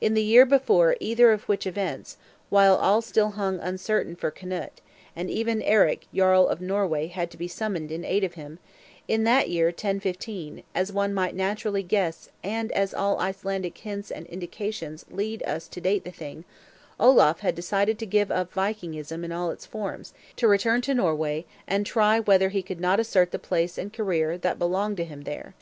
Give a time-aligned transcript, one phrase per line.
[0.00, 2.18] In the year before either of which events,
[2.50, 4.78] while all still hung uncertain for Knut,
[5.16, 8.60] and even Eric Jarl of Norway had to be summoned in aid of him,
[9.08, 14.24] in that year 1015, as one might naturally guess and as all Icelandic hints and
[14.26, 16.44] indications lead us to date the thing,
[17.00, 21.44] Olaf had decided to give up Vikingism in all its forms; to return to Norway,
[21.66, 25.22] and try whether he could not assert the place and career that belonged to him
[25.22, 25.54] there.